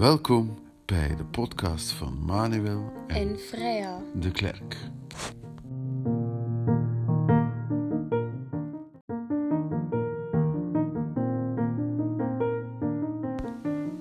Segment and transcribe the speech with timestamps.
[0.00, 4.02] Welkom bij de podcast van Manuel en, En Freya.
[4.14, 4.76] de Klerk.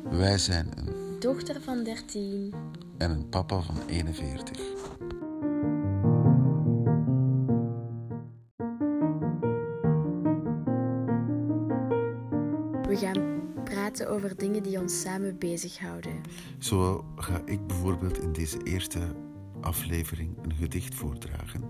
[0.09, 2.54] Wij zijn een Dochter van 13.
[2.98, 4.58] en een papa van 41.
[12.88, 13.38] We gaan
[13.70, 16.22] praten over dingen die ons samen bezighouden.
[16.58, 19.00] Zo ga ik bijvoorbeeld in deze eerste
[19.62, 21.64] aflevering een gedicht voordragen.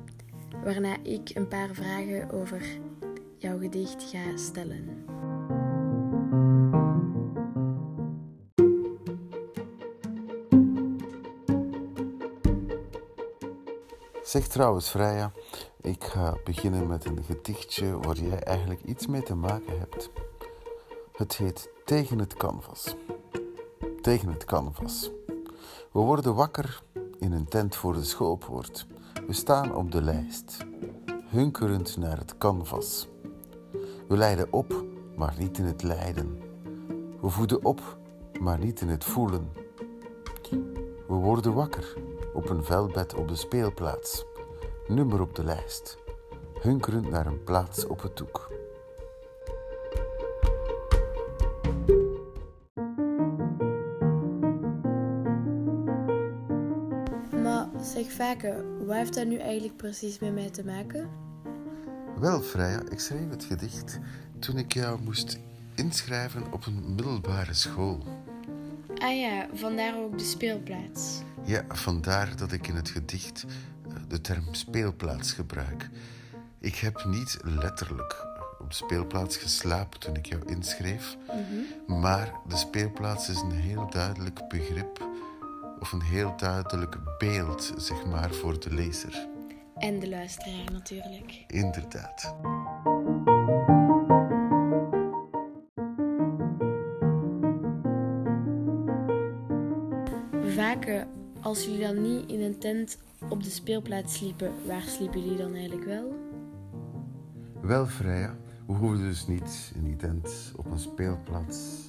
[0.64, 2.62] Waarna ik een paar vragen over
[3.38, 5.06] jouw gedicht ga stellen.
[14.24, 15.32] Zeg trouwens, Freya,
[15.82, 20.12] ik ga beginnen met een gedichtje waar jij eigenlijk iets mee te maken hebt.
[21.20, 22.96] Het heet Tegen het canvas.
[24.02, 25.12] Tegen het canvas.
[25.92, 26.82] We worden wakker
[27.18, 28.88] in een tent voor de schoolpoort.
[29.28, 30.58] We staan op de lijst,
[31.26, 33.08] hunkerend naar het canvas.
[34.08, 36.42] We leiden op, maar niet in het lijden.
[37.22, 37.98] We voeden op,
[38.40, 39.52] maar niet in het voelen.
[41.08, 41.94] We worden wakker
[42.34, 44.26] op een velbed op de speelplaats.
[44.88, 45.98] Nummer op de lijst.
[46.62, 48.49] Hunkerend naar een plaats op het doek.
[57.82, 61.10] Zeg vaker, wat heeft dat nu eigenlijk precies met mij te maken?
[62.20, 64.00] Wel, Freya, ik schreef het gedicht
[64.40, 65.40] toen ik jou moest
[65.76, 68.04] inschrijven op een middelbare school.
[68.96, 71.22] Ah ja, vandaar ook de speelplaats.
[71.44, 73.46] Ja, vandaar dat ik in het gedicht
[73.88, 75.90] eh, de term speelplaats gebruik.
[76.60, 78.26] Ik heb niet letterlijk
[78.60, 81.18] op de speelplaats geslapen toen ik jou inschreef,
[81.88, 85.08] maar de speelplaats is een heel duidelijk begrip
[85.80, 89.28] of een heel duidelijk beeld, zeg maar, voor de lezer.
[89.76, 91.44] En de luisteraar natuurlijk.
[91.48, 92.36] Inderdaad.
[100.56, 101.08] Vaker,
[101.42, 102.98] als jullie dan niet in een tent
[103.30, 106.14] op de speelplaats sliepen, waar sliepen jullie dan eigenlijk wel?
[107.62, 108.36] Wel, Freya,
[108.68, 111.88] we hoeven dus niet in die tent op een speelplaats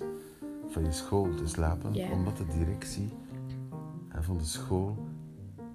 [0.69, 2.11] van je school te slapen, Ja.
[2.11, 3.09] omdat de directie
[4.31, 4.97] van de school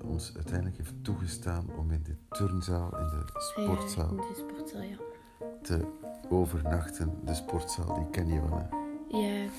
[0.04, 4.82] ons uiteindelijk heeft toegestaan om in de turnzaal, in de sportzaal Ja, in de sportzaal,
[4.82, 4.98] ja.
[5.62, 5.86] te
[6.30, 7.20] overnachten.
[7.24, 8.78] De sportzaal, die ken je wel, hè?
[9.18, 9.50] Ja,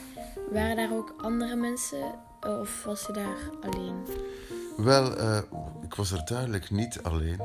[0.53, 4.05] waren daar ook andere mensen of was je daar alleen?
[4.77, 5.39] Wel, eh,
[5.83, 7.41] ik was er duidelijk niet alleen.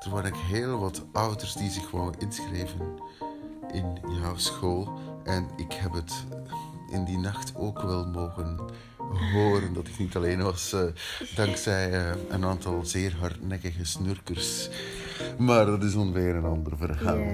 [0.00, 2.80] Er waren heel wat ouders die zich gewoon inschreven
[3.72, 4.98] in jouw school.
[5.24, 6.24] En ik heb het
[6.90, 8.60] in die nacht ook wel mogen
[9.32, 10.84] horen dat ik niet alleen was, eh,
[11.34, 14.68] dankzij eh, een aantal zeer hardnekkige snurkers.
[15.38, 17.24] Maar dat is dan weer een ander verhaal.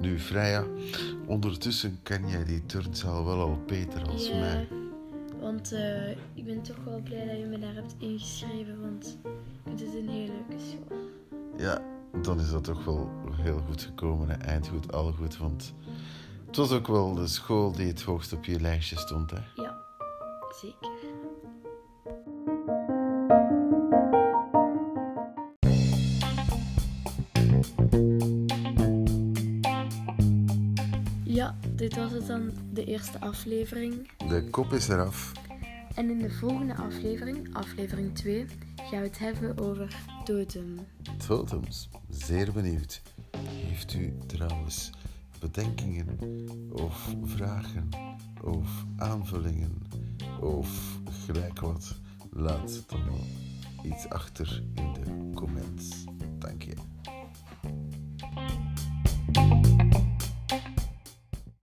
[0.00, 0.64] Nu, Freya,
[1.26, 4.68] ondertussen ken jij die turnzaal wel al beter als Ja, mij.
[5.40, 9.16] Want eh, ik ben toch wel blij dat je me daar hebt ingeschreven, want
[9.70, 10.98] het is een hele leuke school.
[11.56, 11.82] Ja,
[12.22, 14.28] dan is dat toch wel heel goed gekomen.
[14.28, 14.34] Hè?
[14.34, 15.36] Eindgoed, al goed.
[15.36, 15.74] Want
[16.46, 19.30] het was ook wel de school die het hoogst op je lijstje stond.
[19.30, 19.62] Hè?
[19.62, 19.76] Ja,
[20.60, 20.90] zeker.
[31.24, 34.08] Ja, dit was het dan, de eerste aflevering.
[34.28, 35.32] De kop is eraf.
[35.94, 38.46] En in de volgende aflevering, aflevering 2,
[38.76, 40.78] gaan we het hebben over totem.
[41.26, 41.88] Totems.
[42.08, 43.02] Zeer benieuwd.
[43.46, 44.90] Heeft u trouwens
[45.40, 46.18] bedenkingen
[46.72, 47.88] of vragen
[48.42, 49.82] of aanvullingen
[50.40, 52.00] of gelijk wat?
[52.30, 53.20] Laat dan
[53.82, 54.92] iets achter in